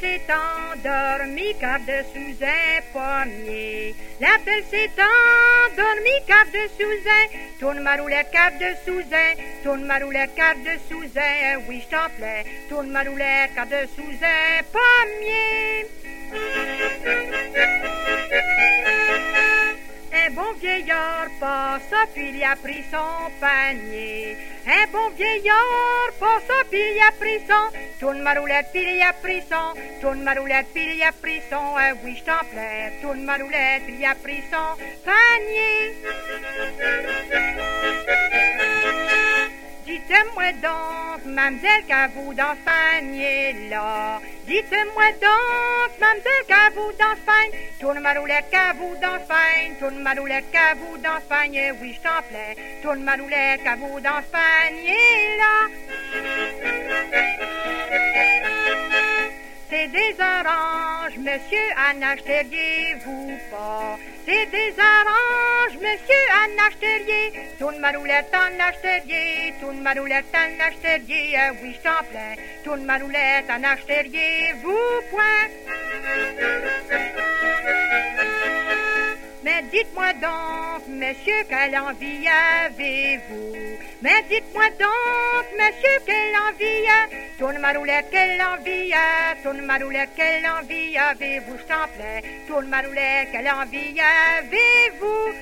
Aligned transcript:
s'est 0.00 0.22
endormi 0.30 1.54
car 1.60 1.80
dessous 1.80 2.36
un 2.42 2.80
pommier. 2.92 3.94
La 4.20 4.38
belle 4.44 4.64
s'est 4.70 4.90
endormie 4.98 6.22
car 6.26 6.44
dessous 6.46 7.02
un, 7.06 7.26
tourne 7.58 7.80
ma 7.80 7.96
roulette 7.96 8.30
car 8.30 8.52
dessous 8.52 9.04
un, 9.12 9.34
tourne 9.62 9.84
ma 9.84 9.98
roulette 9.98 10.34
car 10.34 10.54
dessous 10.56 11.10
un, 11.16 11.58
oui 11.68 11.82
je 11.84 11.88
t'en 11.96 12.08
plais, 12.16 12.44
tourne 12.68 12.90
ma 12.90 13.02
roulette 13.02 13.54
car 13.54 13.66
dessous 13.66 14.18
un 14.22 14.62
pommier. 14.72 15.86
Un 20.12 20.30
bon 20.30 20.52
vieillard 20.60 21.28
passa, 21.40 22.06
puis 22.14 22.30
il 22.34 22.44
a 22.44 22.56
pris 22.56 22.84
son 22.90 23.30
panier. 23.40 24.36
Bon 24.92 25.10
vieillard 25.10 26.12
passa, 26.18 26.64
puis 26.70 26.80
il 26.80 27.00
a 27.00 27.12
pris 27.12 27.40
son. 27.46 27.70
Tourne 28.00 28.22
ma 28.22 28.34
roulette, 28.34 28.68
puis 28.72 28.82
il 28.82 29.02
a 29.02 29.12
pris 29.12 29.42
son. 29.42 29.74
Tourne 30.00 30.22
ma 30.22 30.34
roulette, 30.34 30.66
puis 30.72 30.96
il 30.96 31.02
a 31.02 31.12
pris 31.12 31.42
son. 31.50 31.74
Ah 31.76 31.92
oui, 32.02 32.16
je 32.16 32.24
t'en 32.24 32.44
plais. 32.50 32.92
Tourne 33.02 33.22
ma 33.24 33.36
roulette, 33.36 33.84
puis 33.84 33.96
il 33.98 34.04
a 34.06 34.14
pris 34.14 34.42
son 34.50 34.76
panier. 35.04 35.94
Dites-moi 39.84 40.52
donc, 40.62 41.07
mademoiselle, 41.32 41.84
qu'avez-vous 41.86 42.34
dans 42.34 42.54
ce 42.54 42.64
panier-là? 42.64 44.20
Dites-moi 44.46 45.08
donc, 45.20 45.90
mademoiselle, 46.00 46.44
qu'avez-vous 46.48 46.92
dans 46.92 47.14
ce 47.14 47.24
panier? 47.26 47.70
Tourne 47.80 48.00
ma 48.00 48.12
roulette, 48.14 48.46
qu'avez-vous 48.50 48.96
dans 49.00 49.18
ce 49.18 49.26
panier? 49.28 49.76
Tourne 49.78 49.98
ma 50.02 50.12
roulette, 50.14 50.50
qu'avez-vous 50.52 50.98
dans 50.98 51.20
ce 51.20 51.28
panier? 51.28 51.72
Oui, 51.80 51.88
je 51.96 52.00
t'en 52.08 52.22
plais. 52.28 52.56
Tourne 52.82 53.02
ma 53.02 53.14
roulette, 53.14 53.62
qu'avez-vous 53.62 54.00
dans 54.00 54.20
ce 54.20 54.30
panier-là? 54.32 55.54
C'est 59.70 59.88
des 59.88 60.16
oranges, 60.18 61.18
monsieur, 61.18 61.68
en 61.76 62.00
achèteriez-vous 62.02 63.38
pas? 63.50 63.98
C'est 64.24 64.46
des 64.46 64.57
Tourne 67.58 67.78
ma 67.78 67.90
roulette, 67.90 68.34
en 68.34 68.60
achèteriez. 68.60 69.54
Tourne 69.60 69.80
ma 69.80 69.92
roulette, 69.92 70.34
en 70.34 70.60
achèteriez. 70.64 71.36
Ah 71.36 71.52
oui, 71.62 71.74
je 71.74 71.82
t'en 71.82 72.04
plains. 72.10 72.36
Tourne 72.64 72.84
ma 72.84 72.98
roulette, 72.98 73.50
en 73.50 73.62
achèteriez-vous 73.64 75.02
point? 75.10 75.48
Mais 79.42 79.62
dites-moi 79.72 80.12
donc, 80.14 80.86
monsieur, 80.88 81.44
quelle 81.48 81.78
envie 81.78 82.28
avez-vous? 82.28 83.56
Mais 84.02 84.22
dites-moi 84.28 84.68
donc, 84.78 85.46
monsieur, 85.58 85.98
quelle 86.04 86.36
envie? 86.48 86.88
Tourne 87.38 87.58
ma 87.58 87.72
roulette, 87.72 88.10
quelle 88.10 88.42
envie? 88.42 88.92
Tourne 89.42 89.62
ma 89.62 89.78
roulette, 89.78 90.10
quelle 90.16 90.46
envie 90.46 90.96
avez-vous? 90.98 91.56
Je 91.58 91.64
t'en 91.64 91.88
plais. 91.96 92.22
Tourne 92.46 92.68
ma 92.68 92.80
roulette, 92.82 93.28
quelle 93.32 93.48
envie 93.50 94.00
avez-vous? 94.00 95.32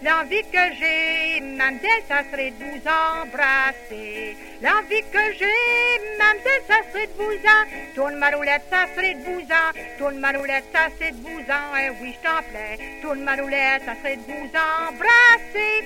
L'envie 0.00 0.42
que 0.42 0.74
j'ai, 0.78 1.40
mademoiselle, 1.40 2.02
ça 2.08 2.22
serait 2.30 2.50
de 2.50 2.64
vous 2.64 2.80
embrasser. 2.88 4.36
L'envie 4.62 5.02
que 5.12 5.32
j'ai, 5.38 6.16
mademoiselle, 6.18 6.62
ça 6.66 6.80
serait 6.90 7.06
de 7.06 7.12
vous 7.16 7.38
en. 7.46 7.94
Tourne 7.94 8.16
ma 8.16 8.30
roulette, 8.30 8.62
ça 8.70 8.86
serait 8.94 9.14
de 9.14 9.24
vous 9.24 9.42
en. 9.42 9.98
Tourne 9.98 10.18
ma 10.18 10.32
roulette, 10.32 10.64
ça 10.72 10.88
serait 10.98 11.12
de 11.12 11.16
vous 11.16 11.40
en. 11.40 11.76
Eh 11.76 11.90
oui, 12.00 12.14
je 12.16 12.28
t'en 12.28 12.42
plais. 12.50 13.00
Tourne 13.02 13.20
ma 13.20 13.36
roulette, 13.36 13.82
ça 13.84 13.94
serait 13.96 14.16
de 14.16 14.22
vous 14.22 14.50
embrasser. 14.54 15.84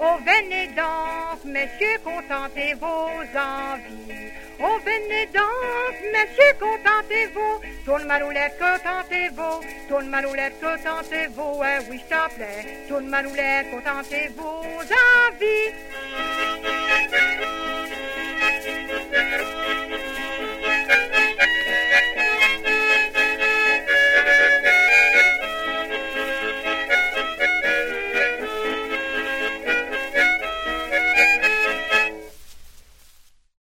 Oh, 0.00 0.16
venez 0.24 0.68
donc, 0.68 1.44
messieurs, 1.44 1.98
contentez 2.04 2.74
vos 2.74 3.20
envies. 3.36 4.32
Oh, 4.62 4.78
venez 4.84 5.26
donc, 5.32 5.94
messieurs, 6.12 6.54
contentez-vous. 6.60 7.60
Tourne 7.86 8.04
ma 8.04 8.18
roulette, 8.18 8.58
contentez-vous. 8.58 9.60
Tourne 9.88 10.08
ma 10.08 10.20
roulette, 10.20 10.60
contentez-vous. 10.60 11.62
Eh 11.64 11.90
oui, 11.90 12.02
je 12.04 12.14
t'en 12.14 12.28
plais. 12.34 12.84
Tourne 12.86 13.08
ma 13.08 13.22
roulette, 13.22 13.70
contentez 13.70 14.28
vos 14.36 14.60
envies. 14.60 15.72